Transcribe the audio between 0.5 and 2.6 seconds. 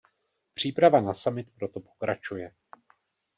Příprava na summit proto pokračuje.